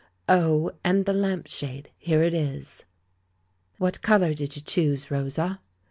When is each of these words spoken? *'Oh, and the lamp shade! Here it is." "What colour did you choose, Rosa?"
*'Oh, 0.27 0.71
and 0.83 1.05
the 1.05 1.13
lamp 1.13 1.45
shade! 1.45 1.91
Here 1.99 2.23
it 2.23 2.33
is." 2.33 2.85
"What 3.77 4.01
colour 4.01 4.33
did 4.33 4.55
you 4.55 4.61
choose, 4.63 5.11
Rosa?" 5.11 5.59